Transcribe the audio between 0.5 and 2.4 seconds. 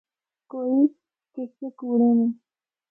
کوئی قصے کوڑے نے۔